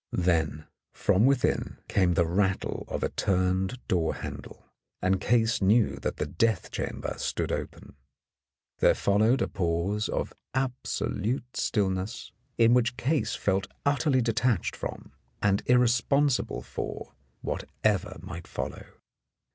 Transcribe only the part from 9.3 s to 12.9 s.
a pause of absolute stillness, in